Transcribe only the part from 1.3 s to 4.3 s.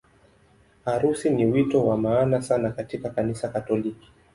wito wa maana sana katika Kanisa Katoliki.